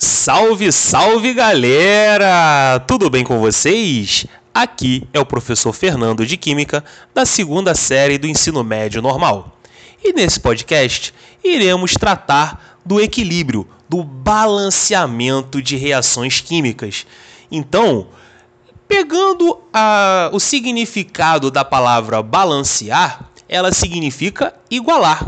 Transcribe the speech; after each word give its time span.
Salve, 0.00 0.70
salve 0.70 1.34
galera! 1.34 2.78
Tudo 2.86 3.10
bem 3.10 3.24
com 3.24 3.40
vocês? 3.40 4.26
Aqui 4.54 5.02
é 5.12 5.18
o 5.18 5.26
professor 5.26 5.72
Fernando 5.72 6.24
de 6.24 6.36
Química, 6.36 6.84
da 7.12 7.26
segunda 7.26 7.74
série 7.74 8.16
do 8.16 8.28
ensino 8.28 8.62
médio 8.62 9.02
normal. 9.02 9.58
E 10.00 10.12
nesse 10.12 10.38
podcast 10.38 11.12
iremos 11.42 11.94
tratar 11.94 12.78
do 12.86 13.00
equilíbrio, 13.00 13.66
do 13.88 14.04
balanceamento 14.04 15.60
de 15.60 15.74
reações 15.74 16.40
químicas. 16.40 17.04
Então, 17.50 18.06
pegando 18.86 19.58
a, 19.72 20.30
o 20.32 20.38
significado 20.38 21.50
da 21.50 21.64
palavra 21.64 22.22
balancear, 22.22 23.28
ela 23.48 23.72
significa 23.72 24.54
igualar. 24.70 25.26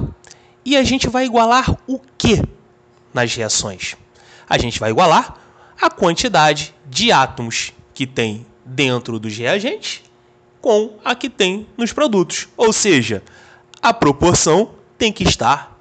E 0.64 0.76
a 0.76 0.84
gente 0.84 1.08
vai 1.08 1.24
igualar 1.24 1.76
o 1.88 2.00
que 2.16 2.40
nas 3.12 3.34
reações? 3.34 3.96
A 4.50 4.58
gente 4.58 4.80
vai 4.80 4.90
igualar 4.90 5.36
a 5.80 5.88
quantidade 5.88 6.74
de 6.86 7.12
átomos 7.12 7.72
que 7.94 8.04
tem 8.04 8.44
dentro 8.64 9.20
dos 9.20 9.36
reagentes 9.36 10.02
com 10.60 10.98
a 11.04 11.14
que 11.14 11.30
tem 11.30 11.68
nos 11.76 11.92
produtos. 11.92 12.48
Ou 12.56 12.72
seja, 12.72 13.22
a 13.80 13.94
proporção 13.94 14.72
tem 14.98 15.12
que 15.12 15.22
estar 15.22 15.78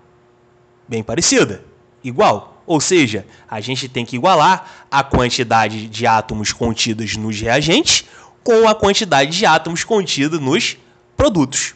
bem 0.87 1.01
parecida, 1.01 1.65
igual. 2.03 2.63
Ou 2.67 2.79
seja, 2.79 3.25
a 3.49 3.59
gente 3.59 3.89
tem 3.89 4.05
que 4.05 4.15
igualar 4.15 4.85
a 4.91 5.03
quantidade 5.03 5.87
de 5.87 6.05
átomos 6.05 6.53
contidos 6.53 7.17
nos 7.17 7.41
reagentes 7.41 8.05
com 8.43 8.67
a 8.69 8.75
quantidade 8.75 9.31
de 9.31 9.45
átomos 9.47 9.83
contidos 9.83 10.39
nos 10.39 10.77
produtos. 11.17 11.73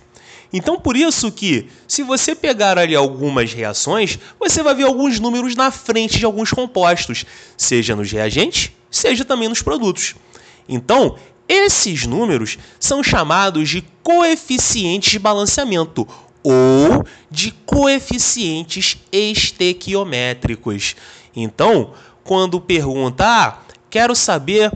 Então, 0.54 0.80
por 0.80 0.96
isso 0.96 1.32
que, 1.32 1.68
se 1.88 2.04
você 2.04 2.36
pegar 2.36 2.78
ali 2.78 2.96
algumas 2.96 3.52
reações, 3.52 4.20
você 4.40 4.62
vai 4.62 4.76
ver 4.76 4.84
alguns 4.84 5.20
números 5.20 5.56
na 5.56 5.72
frente 5.72 6.20
de 6.20 6.26
alguns 6.26 6.52
compostos, 6.52 7.26
seja 7.58 7.96
nos 7.96 8.12
reagentes, 8.12 8.72
seja 8.92 9.26
também 9.26 9.50
nos 9.50 9.64
produtos. 9.64 10.14
Então, 10.70 11.18
esses 11.50 12.06
números 12.06 12.60
são 12.80 13.04
chamados 13.04 13.68
de 13.68 13.84
coeficientes 14.04 15.12
de 15.12 15.20
balanceamento 15.20 16.08
ou 16.44 17.04
de 17.32 17.52
coeficientes 17.66 18.98
estequiométricos. 19.12 20.96
Então, 21.36 21.94
quando 22.24 22.62
pergunta, 22.62 23.26
ah, 23.26 23.58
quero 23.90 24.16
saber 24.16 24.72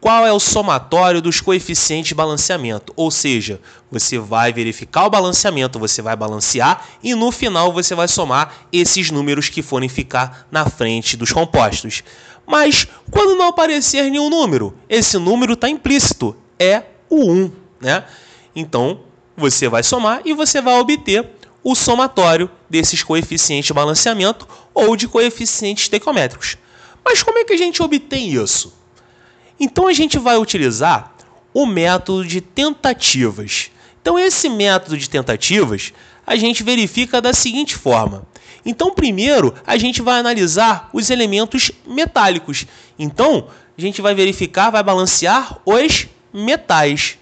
qual 0.00 0.26
é 0.26 0.32
o 0.32 0.40
somatório 0.40 1.20
dos 1.20 1.40
coeficientes 1.40 2.08
de 2.08 2.14
balanceamento. 2.14 2.92
Ou 2.96 3.10
seja, 3.10 3.60
você 3.90 4.18
vai 4.18 4.52
verificar 4.52 5.04
o 5.04 5.10
balanceamento, 5.10 5.78
você 5.78 6.00
vai 6.00 6.16
balancear 6.16 6.86
e 7.02 7.14
no 7.14 7.30
final 7.30 7.72
você 7.72 7.94
vai 7.94 8.08
somar 8.08 8.66
esses 8.72 9.10
números 9.10 9.48
que 9.48 9.62
forem 9.62 9.88
ficar 9.88 10.46
na 10.50 10.68
frente 10.68 11.16
dos 11.16 11.32
compostos. 11.32 12.02
Mas 12.46 12.86
quando 13.10 13.36
não 13.36 13.48
aparecer 13.48 14.10
nenhum 14.10 14.30
número, 14.30 14.74
esse 14.88 15.18
número 15.18 15.52
está 15.52 15.68
implícito, 15.68 16.34
é 16.58 16.84
o 17.08 17.30
1. 17.30 17.52
Né? 17.80 18.04
Então 18.56 19.00
você 19.36 19.68
vai 19.68 19.82
somar 19.82 20.22
e 20.24 20.32
você 20.32 20.60
vai 20.60 20.78
obter 20.78 21.28
o 21.62 21.74
somatório 21.74 22.50
desses 22.68 23.02
coeficientes 23.02 23.66
de 23.66 23.74
balanceamento 23.74 24.48
ou 24.72 24.96
de 24.96 25.06
coeficientes 25.06 25.84
estequiométricos. 25.84 26.56
Mas 27.04 27.22
como 27.22 27.38
é 27.38 27.44
que 27.44 27.52
a 27.52 27.56
gente 27.56 27.82
obtém 27.82 28.32
isso? 28.32 28.79
Então 29.60 29.86
a 29.86 29.92
gente 29.92 30.18
vai 30.18 30.38
utilizar 30.38 31.12
o 31.52 31.66
método 31.66 32.26
de 32.26 32.40
tentativas. 32.40 33.70
Então 34.00 34.18
esse 34.18 34.48
método 34.48 34.96
de 34.96 35.08
tentativas 35.08 35.92
a 36.26 36.34
gente 36.34 36.62
verifica 36.62 37.20
da 37.20 37.34
seguinte 37.34 37.76
forma. 37.76 38.26
Então 38.64 38.94
primeiro 38.94 39.54
a 39.66 39.76
gente 39.76 40.00
vai 40.00 40.18
analisar 40.18 40.88
os 40.94 41.10
elementos 41.10 41.70
metálicos. 41.86 42.66
Então 42.98 43.48
a 43.76 43.80
gente 43.80 44.00
vai 44.00 44.14
verificar, 44.14 44.70
vai 44.70 44.82
balancear 44.82 45.58
os 45.66 46.08
metais. 46.32 47.18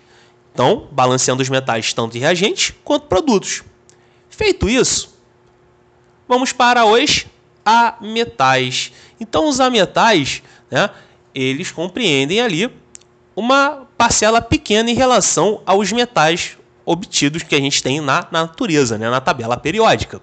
Então 0.55 0.86
balanceando 0.92 1.42
os 1.42 1.48
metais 1.48 1.93
tanto 1.93 2.16
em 2.16 2.21
reagentes 2.21 2.72
quanto 2.84 3.06
produtos. 3.06 3.65
Feito 4.31 4.69
isso, 4.69 5.19
vamos 6.28 6.53
para 6.53 6.84
os 6.84 7.27
ametais. 7.65 8.93
Então 9.19 9.48
os 9.48 9.59
ametais, 9.59 10.43
né, 10.71 10.88
eles 11.43 11.71
compreendem 11.71 12.41
ali 12.41 12.71
uma 13.37 13.87
parcela 13.97 14.41
pequena 14.43 14.91
em 14.91 14.94
relação 14.94 15.60
aos 15.65 15.93
metais 15.93 16.56
obtidos 16.84 17.43
que 17.43 17.54
a 17.54 17.60
gente 17.60 17.82
tem 17.82 18.00
na, 18.00 18.26
na 18.31 18.43
natureza, 18.43 18.97
né, 18.97 19.09
na 19.10 19.21
tabela 19.21 19.56
periódica. 19.56 20.21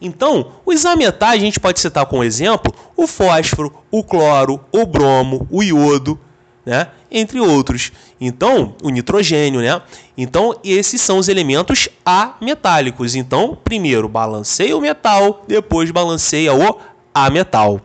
Então, 0.00 0.52
os 0.64 0.86
ametais 0.86 1.40
a 1.40 1.44
gente 1.44 1.60
pode 1.60 1.80
citar 1.80 2.06
como 2.06 2.24
exemplo 2.24 2.72
o 2.96 3.06
fósforo, 3.06 3.74
o 3.90 4.02
cloro, 4.02 4.60
o 4.72 4.86
bromo, 4.86 5.46
o 5.50 5.62
iodo, 5.62 6.18
né, 6.64 6.88
entre 7.10 7.40
outros. 7.40 7.92
Então, 8.20 8.74
o 8.82 8.90
nitrogênio, 8.90 9.60
né? 9.60 9.80
Então, 10.16 10.58
esses 10.64 11.00
são 11.00 11.18
os 11.18 11.28
elementos 11.28 11.88
ametálicos. 12.04 13.14
Então, 13.14 13.56
primeiro 13.62 14.08
balanceia 14.08 14.76
o 14.76 14.80
metal, 14.80 15.44
depois 15.46 15.90
balanceia 15.90 16.54
o 16.54 16.78
ametal. 17.14 17.80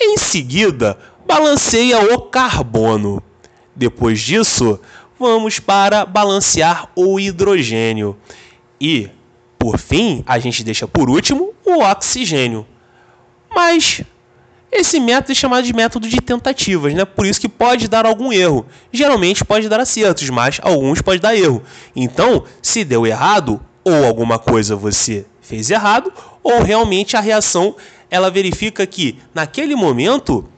Em 0.00 0.16
seguida, 0.16 0.98
balanceia 1.26 2.14
o 2.14 2.20
carbono. 2.20 3.22
Depois 3.74 4.20
disso, 4.20 4.80
vamos 5.18 5.60
para 5.60 6.04
balancear 6.04 6.88
o 6.94 7.20
hidrogênio. 7.20 8.16
E, 8.80 9.08
por 9.58 9.78
fim, 9.78 10.22
a 10.26 10.38
gente 10.38 10.64
deixa 10.64 10.88
por 10.88 11.10
último 11.10 11.54
o 11.64 11.82
oxigênio. 11.82 12.66
Mas 13.54 14.02
esse 14.72 15.00
método 15.00 15.32
é 15.32 15.34
chamado 15.34 15.64
de 15.64 15.72
método 15.72 16.08
de 16.08 16.20
tentativas, 16.20 16.94
né? 16.94 17.04
Por 17.04 17.26
isso 17.26 17.40
que 17.40 17.48
pode 17.48 17.88
dar 17.88 18.06
algum 18.06 18.32
erro. 18.32 18.66
Geralmente 18.92 19.44
pode 19.44 19.68
dar 19.68 19.80
acertos, 19.80 20.30
mas 20.30 20.60
alguns 20.62 21.02
pode 21.02 21.20
dar 21.20 21.36
erro. 21.36 21.62
Então, 21.94 22.44
se 22.62 22.84
deu 22.84 23.06
errado, 23.06 23.60
ou 23.84 24.06
alguma 24.06 24.38
coisa 24.38 24.76
você 24.76 25.26
fez 25.40 25.70
errado, 25.70 26.12
ou 26.42 26.62
realmente 26.62 27.16
a 27.16 27.20
reação 27.20 27.74
ela 28.10 28.30
verifica 28.30 28.86
que 28.86 29.18
naquele 29.34 29.74
momento 29.74 30.48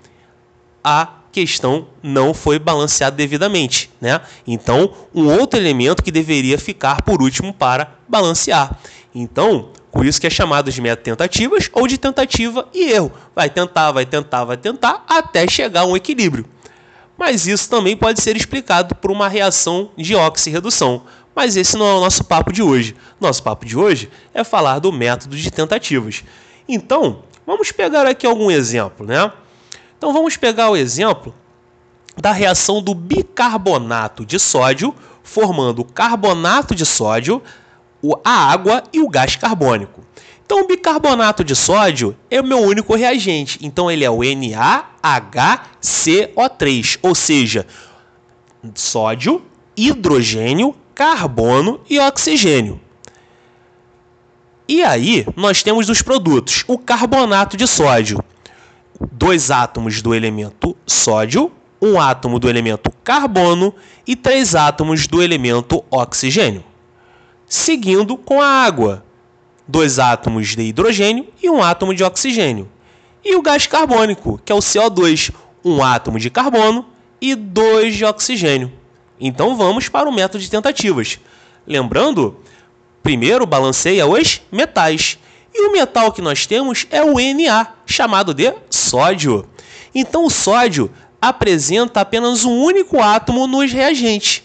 a 0.83 1.09
questão 1.33 1.87
não 2.03 2.35
foi 2.35 2.59
balanceada 2.59 3.17
devidamente, 3.17 3.91
né? 4.01 4.21
Então, 4.47 4.93
um 5.15 5.27
outro 5.27 5.59
elemento 5.59 6.03
que 6.03 6.13
deveria 6.13 6.59
ficar 6.59 7.03
por 7.03 7.23
último 7.23 7.55
para 7.55 7.93
balancear. 8.07 8.79
Então, 9.15 9.71
por 9.91 10.07
isso 10.07 10.21
que 10.21 10.27
é 10.27 10.31
chamado 10.31 10.71
de 10.71 10.81
método 10.81 11.05
tentativas 11.05 11.69
ou 11.73 11.87
de 11.87 11.99
tentativa 11.99 12.69
e 12.73 12.91
erro. 12.91 13.13
Vai 13.35 13.49
tentar, 13.49 13.93
vai 13.93 14.07
tentar, 14.07 14.45
vai 14.45 14.57
tentar 14.57 15.05
até 15.09 15.49
chegar 15.49 15.83
a 15.83 15.87
um 15.87 15.97
equilíbrio. 15.97 16.47
Mas 17.17 17.47
isso 17.47 17.69
também 17.69 17.97
pode 17.97 18.21
ser 18.21 18.37
explicado 18.37 18.95
por 18.95 19.11
uma 19.11 19.29
reação 19.29 19.91
de 19.97 20.15
oxirredução. 20.15 21.03
Mas 21.35 21.57
esse 21.57 21.77
não 21.77 21.87
é 21.87 21.95
o 21.95 22.01
nosso 22.01 22.25
papo 22.25 22.53
de 22.53 22.63
hoje. 22.63 22.97
Nosso 23.21 23.43
papo 23.43 23.65
de 23.65 23.77
hoje 23.77 24.11
é 24.35 24.45
falar 24.45 24.79
do 24.79 24.93
método 24.93 25.37
de 25.37 25.51
tentativas. 25.51 26.25
Então, 26.69 27.23
vamos 27.47 27.71
pegar 27.73 28.07
aqui 28.07 28.27
algum 28.27 28.51
exemplo, 28.51 29.07
né? 29.07 29.31
Então 30.03 30.13
vamos 30.13 30.37
pegar 30.37 30.69
o 30.69 30.77
exemplo 30.77 31.33
da 32.17 32.33
reação 32.33 32.83
do 32.83 32.93
bicarbonato 32.93 34.27
de 34.27 34.37
sódio, 34.37 34.93
formando 35.23 35.85
carbonato 35.85 36.75
de 36.75 36.85
sódio, 36.85 37.41
a 38.25 38.51
água 38.51 38.83
e 38.93 39.01
o 39.01 39.09
gás 39.09 39.37
carbônico. 39.37 40.01
Então 40.45 40.63
o 40.63 40.67
bicarbonato 40.67 41.45
de 41.45 41.55
sódio 41.55 42.17
é 42.29 42.41
o 42.41 42.45
meu 42.45 42.59
único 42.59 42.97
reagente. 42.97 43.61
Então 43.63 43.89
ele 43.89 44.05
é 44.05 44.11
o 44.11 44.19
NaHCO3, 44.19 46.99
ou 47.01 47.15
seja, 47.15 47.65
sódio, 48.75 49.41
hidrogênio, 49.77 50.75
carbono 50.97 51.81
e 51.89 52.01
oxigênio. 52.01 52.81
E 54.67 54.83
aí 54.83 55.25
nós 55.37 55.63
temos 55.63 55.89
os 55.89 56.03
produtos, 56.03 56.65
o 56.67 56.77
carbonato 56.77 57.57
de 57.57 57.69
sódio 57.69 58.19
dois 59.11 59.51
átomos 59.51 60.03
do 60.03 60.15
elemento 60.15 60.77
sódio, 60.87 61.51
um 61.81 62.01
átomo 62.01 62.39
do 62.39 62.49
elemento 62.49 62.91
carbono 63.03 63.75
e 64.07 64.15
três 64.15 64.55
átomos 64.55 65.07
do 65.07 65.23
elemento 65.23 65.85
oxigênio. 65.91 66.65
Seguindo 67.47 68.17
com 68.17 68.41
a 68.41 68.47
água, 68.47 69.05
dois 69.67 69.99
átomos 69.99 70.49
de 70.55 70.63
hidrogênio 70.63 71.27
e 71.43 71.51
um 71.51 71.63
átomo 71.63 71.95
de 71.95 72.05
oxigênio. 72.05 72.69
E 73.25 73.35
o 73.37 73.43
gás 73.43 73.67
carbônico, 73.67 74.41
que 74.45 74.53
é 74.53 74.55
o 74.55 74.59
CO2, 74.59 75.33
um 75.65 75.83
átomo 75.83 76.19
de 76.19 76.31
carbono 76.31 76.87
e 77.21 77.35
dois 77.35 77.95
de 77.95 78.05
oxigênio. 78.05 78.73
Então 79.21 79.57
vamos 79.57 79.89
para 79.89 80.09
o 80.09 80.13
método 80.13 80.43
de 80.43 80.51
tentativas. 80.51 81.19
Lembrando, 81.67 82.37
primeiro 83.03 83.47
balanceia 83.47 84.07
os 84.07 84.43
metais 84.51 85.19
e 85.55 85.67
o 85.67 85.73
metal 85.73 86.13
que 86.13 86.23
nós 86.23 86.47
temos 86.47 86.87
é 86.91 87.03
o 87.03 87.15
Na, 87.35 87.69
chamado 87.87 88.33
de 88.33 88.53
sódio. 88.71 89.47
Então 89.95 90.25
o 90.25 90.31
sódio 90.31 90.91
apresenta 91.21 92.01
apenas 92.01 92.45
um 92.45 92.63
único 92.63 93.01
átomo 93.01 93.47
nos 93.47 93.73
reagentes. 93.73 94.43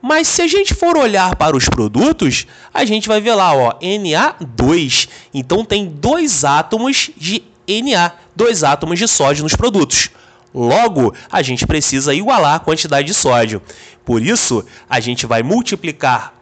Mas 0.00 0.28
se 0.28 0.42
a 0.42 0.46
gente 0.46 0.74
for 0.74 0.96
olhar 0.96 1.34
para 1.36 1.56
os 1.56 1.68
produtos, 1.68 2.46
a 2.72 2.84
gente 2.84 3.08
vai 3.08 3.20
ver 3.20 3.34
lá, 3.34 3.54
ó, 3.54 3.74
Na2. 3.80 5.08
Então 5.34 5.64
tem 5.64 5.86
dois 5.86 6.44
átomos 6.44 7.10
de 7.16 7.42
Na, 7.68 8.12
dois 8.34 8.62
átomos 8.62 8.98
de 8.98 9.08
sódio 9.08 9.42
nos 9.42 9.56
produtos. 9.56 10.10
Logo, 10.54 11.14
a 11.30 11.42
gente 11.42 11.66
precisa 11.66 12.14
igualar 12.14 12.54
a 12.54 12.58
quantidade 12.58 13.06
de 13.06 13.14
sódio. 13.14 13.60
Por 14.04 14.22
isso, 14.22 14.64
a 14.88 15.00
gente 15.00 15.26
vai 15.26 15.42
multiplicar 15.42 16.32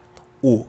o 0.41 0.65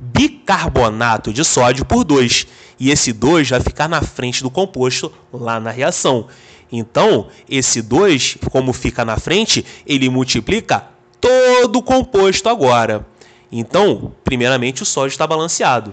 bicarbonato 0.00 1.32
de 1.32 1.44
sódio 1.44 1.84
por 1.84 2.04
2. 2.04 2.46
E 2.78 2.90
esse 2.90 3.12
2 3.12 3.50
vai 3.50 3.60
ficar 3.60 3.88
na 3.88 4.00
frente 4.00 4.42
do 4.42 4.50
composto 4.50 5.12
lá 5.32 5.60
na 5.60 5.70
reação. 5.70 6.26
Então, 6.72 7.28
esse 7.48 7.82
2, 7.82 8.38
como 8.50 8.72
fica 8.72 9.04
na 9.04 9.18
frente, 9.18 9.64
ele 9.86 10.08
multiplica 10.08 10.86
todo 11.20 11.76
o 11.76 11.82
composto 11.82 12.48
agora. 12.48 13.06
Então, 13.52 14.12
primeiramente, 14.24 14.82
o 14.82 14.86
sódio 14.86 15.12
está 15.12 15.26
balanceado. 15.26 15.92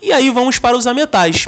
E 0.00 0.12
aí 0.12 0.30
vamos 0.30 0.58
para 0.58 0.76
os 0.76 0.86
ametais. 0.86 1.46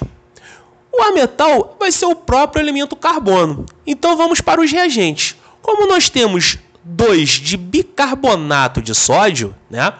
O 0.92 1.02
ametal 1.02 1.76
vai 1.78 1.90
ser 1.92 2.06
o 2.06 2.16
próprio 2.16 2.62
elemento 2.62 2.96
carbono. 2.96 3.64
Então 3.86 4.16
vamos 4.16 4.40
para 4.40 4.60
os 4.60 4.70
reagentes. 4.70 5.36
Como 5.62 5.86
nós 5.86 6.10
temos 6.10 6.58
2 6.82 7.30
de 7.30 7.56
bicarbonato 7.56 8.82
de 8.82 8.94
sódio, 8.94 9.54
né? 9.70 9.92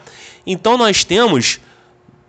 Então 0.47 0.77
nós 0.77 1.05
temos 1.05 1.61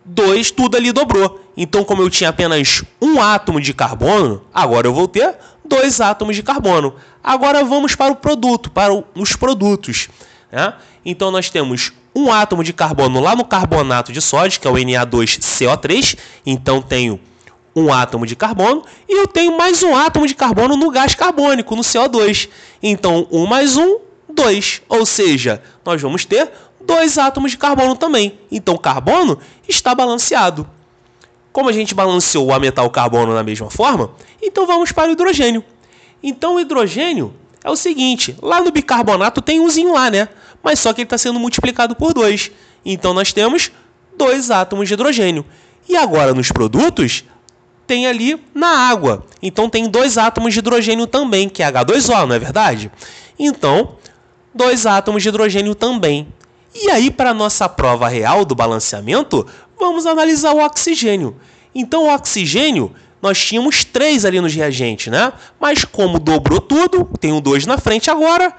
2, 0.05 0.51
tudo 0.51 0.77
ali 0.77 0.91
dobrou. 0.91 1.39
Então, 1.55 1.83
como 1.83 2.01
eu 2.01 2.09
tinha 2.09 2.29
apenas 2.29 2.83
um 3.01 3.21
átomo 3.21 3.59
de 3.59 3.73
carbono, 3.73 4.41
agora 4.53 4.87
eu 4.87 4.93
vou 4.93 5.07
ter 5.07 5.35
dois 5.63 6.01
átomos 6.01 6.35
de 6.35 6.43
carbono. 6.43 6.95
Agora 7.23 7.63
vamos 7.63 7.95
para 7.95 8.11
o 8.11 8.15
produto, 8.15 8.69
para 8.69 8.93
os 9.15 9.35
produtos. 9.35 10.09
Né? 10.51 10.73
Então 11.05 11.31
nós 11.31 11.49
temos 11.49 11.93
um 12.13 12.31
átomo 12.31 12.63
de 12.63 12.73
carbono 12.73 13.19
lá 13.19 13.35
no 13.35 13.45
carbonato 13.45 14.11
de 14.11 14.21
sódio, 14.21 14.59
que 14.59 14.67
é 14.67 14.71
o 14.71 14.73
Na2CO3. 14.73 16.17
Então 16.45 16.81
tenho 16.81 17.19
um 17.73 17.91
átomo 17.93 18.25
de 18.25 18.35
carbono 18.35 18.83
e 19.07 19.17
eu 19.17 19.27
tenho 19.27 19.57
mais 19.57 19.81
um 19.81 19.95
átomo 19.95 20.27
de 20.27 20.35
carbono 20.35 20.75
no 20.75 20.91
gás 20.91 21.15
carbônico, 21.15 21.75
no 21.75 21.83
CO2. 21.83 22.49
Então, 22.83 23.27
1 23.31 23.45
mais 23.45 23.77
1, 23.77 23.99
2. 24.33 24.81
Ou 24.89 25.05
seja, 25.05 25.61
nós 25.85 26.01
vamos 26.01 26.25
ter 26.25 26.51
dois 26.85 27.17
átomos 27.17 27.51
de 27.51 27.57
carbono 27.57 27.95
também. 27.95 28.39
Então, 28.51 28.77
carbono 28.77 29.39
está 29.67 29.93
balanceado. 29.93 30.69
Como 31.51 31.69
a 31.69 31.71
gente 31.71 31.93
balanceou 31.93 32.47
o 32.47 32.53
ametal 32.53 32.89
carbono 32.89 33.33
da 33.33 33.43
mesma 33.43 33.69
forma, 33.69 34.11
então 34.41 34.65
vamos 34.65 34.91
para 34.91 35.09
o 35.09 35.11
hidrogênio. 35.11 35.63
Então, 36.23 36.55
o 36.55 36.59
hidrogênio 36.59 37.33
é 37.63 37.69
o 37.69 37.75
seguinte: 37.75 38.35
lá 38.41 38.61
no 38.61 38.71
bicarbonato 38.71 39.41
tem 39.41 39.59
umzinho 39.59 39.93
lá, 39.93 40.09
né? 40.09 40.29
Mas 40.63 40.79
só 40.79 40.93
que 40.93 41.01
ele 41.01 41.05
está 41.05 41.17
sendo 41.17 41.39
multiplicado 41.39 41.95
por 41.95 42.13
2. 42.13 42.51
Então, 42.85 43.13
nós 43.13 43.33
temos 43.33 43.71
dois 44.17 44.51
átomos 44.51 44.87
de 44.87 44.93
hidrogênio. 44.93 45.45
E 45.89 45.97
agora, 45.97 46.33
nos 46.33 46.51
produtos, 46.51 47.25
tem 47.91 48.07
ali 48.07 48.41
na 48.55 48.69
água. 48.89 49.25
Então 49.41 49.69
tem 49.69 49.89
dois 49.89 50.17
átomos 50.17 50.53
de 50.53 50.59
hidrogênio 50.59 51.05
também, 51.07 51.49
que 51.49 51.61
é 51.61 51.69
H2O, 51.69 52.25
não 52.25 52.35
é 52.35 52.39
verdade? 52.39 52.89
Então, 53.37 53.97
dois 54.55 54.85
átomos 54.85 55.21
de 55.21 55.27
hidrogênio 55.27 55.75
também. 55.75 56.27
E 56.73 56.89
aí, 56.89 57.11
para 57.11 57.31
a 57.31 57.33
nossa 57.33 57.67
prova 57.67 58.07
real 58.07 58.45
do 58.45 58.55
balanceamento, 58.55 59.45
vamos 59.79 60.05
analisar 60.05 60.53
o 60.53 60.63
oxigênio. 60.63 61.35
Então, 61.75 62.05
o 62.05 62.13
oxigênio, 62.13 62.93
nós 63.21 63.43
tínhamos 63.43 63.83
três 63.83 64.25
ali 64.25 64.39
nos 64.39 64.53
reagentes, 64.53 65.07
né? 65.07 65.33
Mas 65.59 65.83
como 65.83 66.19
dobrou 66.19 66.61
tudo, 66.61 67.05
tem 67.19 67.31
um 67.33 67.41
dois 67.41 67.65
na 67.65 67.77
frente 67.77 68.09
agora, 68.09 68.53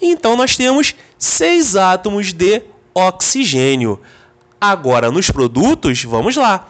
então 0.00 0.36
nós 0.36 0.56
temos 0.56 0.94
seis 1.18 1.76
átomos 1.76 2.32
de 2.32 2.62
oxigênio. 2.94 4.00
Agora, 4.60 5.10
nos 5.10 5.30
produtos, 5.30 6.02
vamos 6.02 6.36
lá. 6.36 6.68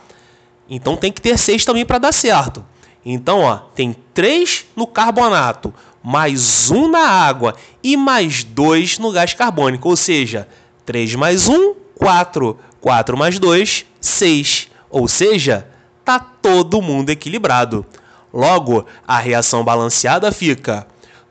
Então 0.68 0.96
tem 0.96 1.10
que 1.10 1.22
ter 1.22 1.38
6 1.38 1.64
também 1.64 1.86
para 1.86 1.98
dar 1.98 2.12
certo. 2.12 2.64
Então, 3.04 3.40
ó, 3.40 3.56
tem 3.56 3.96
3 4.12 4.66
no 4.76 4.86
carbonato, 4.86 5.72
mais 6.02 6.70
1 6.70 6.88
na 6.88 7.08
água 7.08 7.56
e 7.82 7.96
mais 7.96 8.44
2 8.44 8.98
no 8.98 9.10
gás 9.10 9.32
carbônico. 9.32 9.88
Ou 9.88 9.96
seja, 9.96 10.46
3 10.88 11.16
mais 11.16 11.46
1, 11.50 11.74
4. 11.96 12.58
4 12.80 13.14
mais 13.14 13.38
2, 13.38 13.84
6. 14.00 14.70
Ou 14.88 15.06
seja, 15.06 15.68
tá 16.02 16.18
todo 16.18 16.80
mundo 16.80 17.10
equilibrado. 17.10 17.84
Logo, 18.32 18.86
a 19.06 19.18
reação 19.18 19.62
balanceada 19.62 20.32
fica 20.32 20.86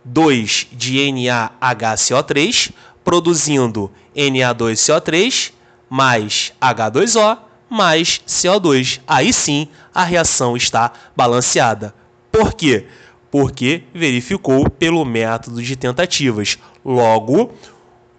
2 0.06 0.68
de 0.74 0.98
NaHCO3 0.98 2.72
produzindo 3.04 3.92
Na2CO3 4.16 5.54
mais 5.90 6.54
H2O 6.62 7.40
mais 7.68 8.22
CO2. 8.28 9.02
Aí 9.08 9.34
sim 9.34 9.70
a 9.92 10.04
reação 10.04 10.56
está 10.56 10.92
balanceada. 11.16 11.96
Por 12.32 12.54
quê? 12.54 12.86
Porque 13.32 13.86
verificou 13.92 14.70
pelo 14.70 15.04
método 15.04 15.64
de 15.64 15.76
tentativas. 15.76 16.60
Logo, 16.86 17.52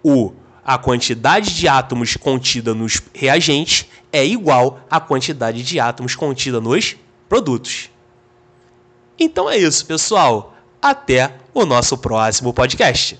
o 0.03 0.33
a 0.69 0.77
quantidade 0.77 1.55
de 1.55 1.67
átomos 1.67 2.15
contida 2.15 2.75
nos 2.75 3.01
reagentes 3.11 3.87
é 4.13 4.23
igual 4.23 4.79
à 4.87 4.99
quantidade 4.99 5.63
de 5.63 5.79
átomos 5.79 6.13
contida 6.13 6.61
nos 6.61 6.95
produtos. 7.27 7.89
Então 9.17 9.49
é 9.49 9.57
isso, 9.57 9.83
pessoal. 9.83 10.53
Até 10.79 11.37
o 11.55 11.65
nosso 11.65 11.97
próximo 11.97 12.53
podcast. 12.53 13.19